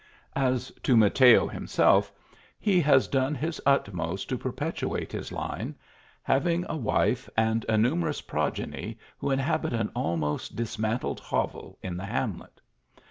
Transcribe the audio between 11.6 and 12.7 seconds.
in the hamlet.